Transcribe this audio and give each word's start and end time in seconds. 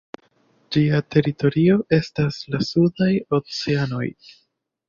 Ĝia 0.77 1.01
teritorio 1.15 1.77
estas 1.99 2.39
la 2.55 2.65
sudaj 2.71 3.11
oceanoj. 3.41 4.05